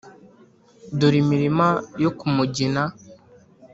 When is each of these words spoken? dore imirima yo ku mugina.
dore 0.97 1.17
imirima 1.23 1.67
yo 2.03 2.09
ku 2.17 2.25
mugina. 2.35 2.83